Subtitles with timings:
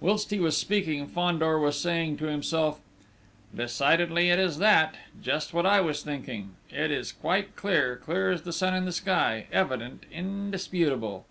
[0.00, 2.80] Whilst he was speaking, Fandor was saying to himself:
[3.54, 4.96] "Decidedly, it is that!...
[5.22, 6.56] Just what I was thinking!
[6.68, 11.26] It is quite clear, clear as the sun in the sky, evident, indisputable!"